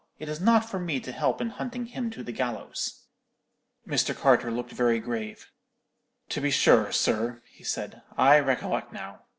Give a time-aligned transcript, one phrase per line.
[0.17, 3.03] It is not for me to help in hunting him to the gallows.'
[3.87, 4.17] "Mr.
[4.19, 5.51] Carter looked very grave.
[6.29, 9.21] "'To be sure, sir,' he said; 'I recollect now.